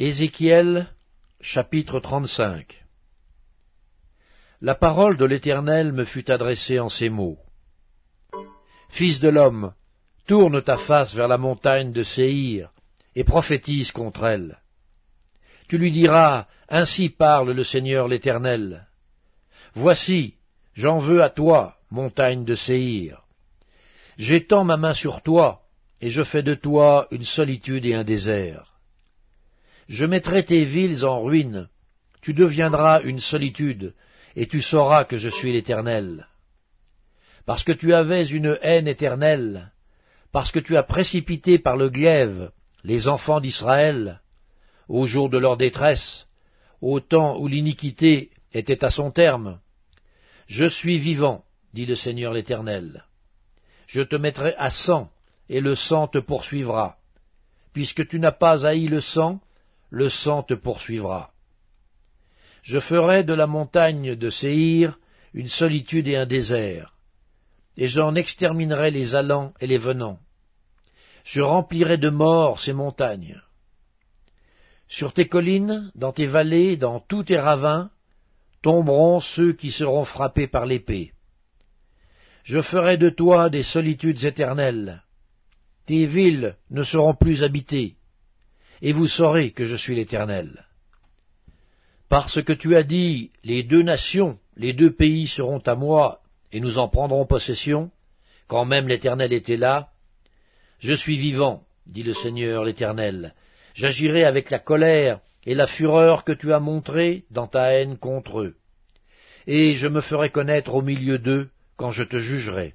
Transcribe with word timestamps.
Ézéchiel 0.00 0.88
chapitre 1.40 2.00
35 2.00 2.84
La 4.60 4.74
parole 4.74 5.16
de 5.16 5.24
l'Éternel 5.24 5.92
me 5.92 6.04
fut 6.04 6.28
adressée 6.32 6.80
en 6.80 6.88
ces 6.88 7.08
mots. 7.08 7.38
Fils 8.88 9.20
de 9.20 9.28
l'homme, 9.28 9.72
tourne 10.26 10.60
ta 10.62 10.78
face 10.78 11.14
vers 11.14 11.28
la 11.28 11.38
montagne 11.38 11.92
de 11.92 12.02
Séhir, 12.02 12.72
et 13.14 13.22
prophétise 13.22 13.92
contre 13.92 14.24
elle. 14.24 14.58
Tu 15.68 15.78
lui 15.78 15.92
diras, 15.92 16.48
Ainsi 16.68 17.08
parle 17.08 17.52
le 17.52 17.62
Seigneur 17.62 18.08
l'Éternel. 18.08 18.88
Voici, 19.74 20.34
j'en 20.72 20.98
veux 20.98 21.22
à 21.22 21.30
toi, 21.30 21.76
montagne 21.92 22.44
de 22.44 22.56
Séhir. 22.56 23.22
J'étends 24.18 24.64
ma 24.64 24.76
main 24.76 24.92
sur 24.92 25.22
toi, 25.22 25.62
et 26.00 26.10
je 26.10 26.24
fais 26.24 26.42
de 26.42 26.54
toi 26.54 27.06
une 27.12 27.22
solitude 27.22 27.86
et 27.86 27.94
un 27.94 28.02
désert. 28.02 28.73
Je 29.88 30.06
mettrai 30.06 30.44
tes 30.44 30.64
villes 30.64 31.04
en 31.04 31.22
ruine, 31.22 31.68
tu 32.22 32.32
deviendras 32.32 33.02
une 33.02 33.20
solitude, 33.20 33.94
et 34.36 34.46
tu 34.46 34.60
sauras 34.62 35.04
que 35.04 35.16
je 35.16 35.28
suis 35.28 35.52
l'Éternel. 35.52 36.26
Parce 37.46 37.64
que 37.64 37.72
tu 37.72 37.92
avais 37.92 38.26
une 38.26 38.58
haine 38.62 38.88
éternelle, 38.88 39.72
parce 40.32 40.50
que 40.50 40.58
tu 40.58 40.76
as 40.76 40.82
précipité 40.82 41.58
par 41.58 41.76
le 41.76 41.90
glaive 41.90 42.50
les 42.82 43.08
enfants 43.08 43.40
d'Israël, 43.40 44.20
au 44.88 45.06
jour 45.06 45.30
de 45.30 45.38
leur 45.38 45.56
détresse, 45.56 46.26
au 46.80 47.00
temps 47.00 47.38
où 47.38 47.48
l'iniquité 47.48 48.30
était 48.52 48.84
à 48.84 48.90
son 48.90 49.10
terme. 49.10 49.60
Je 50.46 50.66
suis 50.66 50.98
vivant, 50.98 51.44
dit 51.72 51.86
le 51.86 51.94
Seigneur 51.94 52.32
l'Éternel. 52.32 53.04
Je 53.86 54.02
te 54.02 54.16
mettrai 54.16 54.54
à 54.56 54.70
sang, 54.70 55.10
et 55.48 55.60
le 55.60 55.74
sang 55.74 56.08
te 56.08 56.18
poursuivra. 56.18 56.96
Puisque 57.72 58.06
tu 58.08 58.18
n'as 58.18 58.32
pas 58.32 58.66
haï 58.66 58.86
le 58.86 59.00
sang, 59.00 59.40
le 59.90 60.08
sang 60.08 60.42
te 60.42 60.54
poursuivra. 60.54 61.30
Je 62.62 62.78
ferai 62.78 63.24
de 63.24 63.34
la 63.34 63.46
montagne 63.46 64.14
de 64.14 64.30
Séhir 64.30 64.98
une 65.34 65.48
solitude 65.48 66.08
et 66.08 66.16
un 66.16 66.26
désert, 66.26 66.94
et 67.76 67.88
j'en 67.88 68.14
exterminerai 68.14 68.90
les 68.90 69.14
allants 69.14 69.52
et 69.60 69.66
les 69.66 69.78
venants. 69.78 70.18
Je 71.24 71.42
remplirai 71.42 71.98
de 71.98 72.10
morts 72.10 72.60
ces 72.60 72.72
montagnes. 72.72 73.40
Sur 74.88 75.12
tes 75.12 75.28
collines, 75.28 75.90
dans 75.94 76.12
tes 76.12 76.26
vallées, 76.26 76.76
dans 76.76 77.00
tous 77.00 77.24
tes 77.24 77.38
ravins, 77.38 77.90
tomberont 78.62 79.20
ceux 79.20 79.52
qui 79.52 79.70
seront 79.70 80.04
frappés 80.04 80.46
par 80.46 80.66
l'épée. 80.66 81.12
Je 82.44 82.60
ferai 82.60 82.96
de 82.96 83.10
toi 83.10 83.50
des 83.50 83.62
solitudes 83.62 84.24
éternelles. 84.24 85.02
Tes 85.86 86.06
villes 86.06 86.56
ne 86.70 86.82
seront 86.82 87.14
plus 87.14 87.42
habitées 87.42 87.96
et 88.82 88.92
vous 88.92 89.06
saurez 89.06 89.52
que 89.52 89.64
je 89.64 89.76
suis 89.76 89.94
l'Éternel. 89.94 90.64
Parce 92.08 92.42
que 92.42 92.52
tu 92.52 92.76
as 92.76 92.82
dit, 92.82 93.30
les 93.42 93.62
deux 93.62 93.82
nations, 93.82 94.38
les 94.56 94.72
deux 94.72 94.92
pays 94.92 95.26
seront 95.26 95.58
à 95.60 95.74
moi, 95.74 96.20
et 96.52 96.60
nous 96.60 96.78
en 96.78 96.88
prendrons 96.88 97.26
possession, 97.26 97.90
quand 98.46 98.64
même 98.64 98.88
l'Éternel 98.88 99.32
était 99.32 99.56
là, 99.56 99.88
je 100.78 100.92
suis 100.92 101.18
vivant, 101.18 101.62
dit 101.86 102.02
le 102.02 102.12
Seigneur 102.12 102.64
l'Éternel, 102.64 103.34
j'agirai 103.74 104.24
avec 104.24 104.50
la 104.50 104.58
colère 104.58 105.20
et 105.46 105.54
la 105.54 105.66
fureur 105.66 106.24
que 106.24 106.32
tu 106.32 106.52
as 106.52 106.60
montrée 106.60 107.24
dans 107.30 107.46
ta 107.46 107.72
haine 107.72 107.96
contre 107.96 108.40
eux, 108.40 108.56
et 109.46 109.74
je 109.74 109.88
me 109.88 110.00
ferai 110.00 110.30
connaître 110.30 110.74
au 110.74 110.82
milieu 110.82 111.18
d'eux 111.18 111.48
quand 111.76 111.90
je 111.90 112.04
te 112.04 112.18
jugerai. 112.18 112.74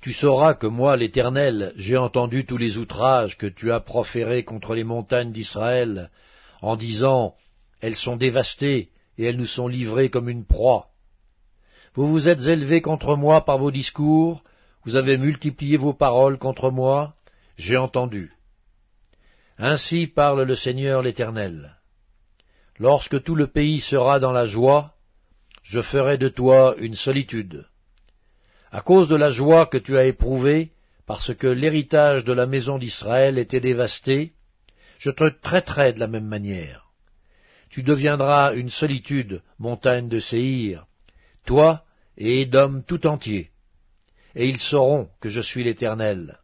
Tu 0.00 0.12
sauras 0.12 0.54
que 0.54 0.66
moi, 0.66 0.96
l'Éternel, 0.96 1.72
j'ai 1.76 1.96
entendu 1.96 2.44
tous 2.44 2.56
les 2.56 2.78
outrages 2.78 3.36
que 3.38 3.46
tu 3.46 3.72
as 3.72 3.80
proférés 3.80 4.44
contre 4.44 4.74
les 4.74 4.84
montagnes 4.84 5.32
d'Israël, 5.32 6.10
en 6.62 6.76
disant 6.76 7.34
Elles 7.80 7.96
sont 7.96 8.16
dévastées, 8.16 8.90
et 9.18 9.24
elles 9.24 9.36
nous 9.36 9.46
sont 9.46 9.68
livrées 9.68 10.10
comme 10.10 10.28
une 10.28 10.44
proie. 10.44 10.88
Vous 11.94 12.08
vous 12.08 12.28
êtes 12.28 12.46
élevés 12.46 12.82
contre 12.82 13.16
moi 13.16 13.44
par 13.44 13.58
vos 13.58 13.70
discours, 13.70 14.42
vous 14.84 14.96
avez 14.96 15.16
multiplié 15.16 15.76
vos 15.76 15.94
paroles 15.94 16.38
contre 16.38 16.70
moi, 16.70 17.14
j'ai 17.56 17.76
entendu. 17.76 18.32
Ainsi 19.58 20.06
parle 20.06 20.42
le 20.42 20.54
Seigneur 20.54 21.02
l'Éternel. 21.02 21.76
Lorsque 22.78 23.22
tout 23.22 23.34
le 23.34 23.46
pays 23.46 23.80
sera 23.80 24.20
dans 24.20 24.32
la 24.32 24.44
joie, 24.44 24.92
je 25.62 25.80
ferai 25.80 26.18
de 26.18 26.28
toi 26.28 26.74
une 26.78 26.94
solitude 26.94 27.66
à 28.70 28.80
cause 28.80 29.08
de 29.08 29.16
la 29.16 29.30
joie 29.30 29.66
que 29.66 29.78
tu 29.78 29.96
as 29.96 30.06
éprouvée, 30.06 30.72
parce 31.06 31.34
que 31.34 31.46
l'héritage 31.46 32.24
de 32.24 32.32
la 32.32 32.46
maison 32.46 32.78
d'Israël 32.78 33.38
était 33.38 33.60
dévasté, 33.60 34.32
je 34.98 35.10
te 35.10 35.28
traiterai 35.28 35.92
de 35.92 36.00
la 36.00 36.06
même 36.06 36.26
manière. 36.26 36.90
Tu 37.70 37.82
deviendras 37.82 38.54
une 38.54 38.70
solitude, 38.70 39.42
montagne 39.58 40.08
de 40.08 40.18
Séhir, 40.18 40.86
toi 41.44 41.84
et 42.16 42.42
Édom 42.42 42.82
tout 42.86 43.06
entier, 43.06 43.50
et 44.34 44.48
ils 44.48 44.58
sauront 44.58 45.08
que 45.20 45.28
je 45.28 45.40
suis 45.40 45.64
l'Éternel. 45.64 46.38